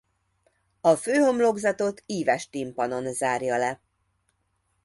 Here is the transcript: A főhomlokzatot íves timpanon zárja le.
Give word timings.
A 0.81 0.95
főhomlokzatot 0.95 2.03
íves 2.05 2.49
timpanon 2.49 3.13
zárja 3.13 3.57
le. 3.57 3.81